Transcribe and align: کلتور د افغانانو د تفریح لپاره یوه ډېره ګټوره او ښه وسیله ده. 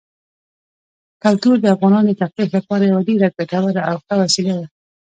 کلتور 1.23 1.55
د 1.61 1.65
افغانانو 1.75 2.07
د 2.11 2.17
تفریح 2.21 2.49
لپاره 2.57 2.83
یوه 2.91 3.01
ډېره 3.09 3.27
ګټوره 3.37 3.81
او 3.89 3.95
ښه 4.05 4.15
وسیله 4.23 4.53
ده. 4.59 4.67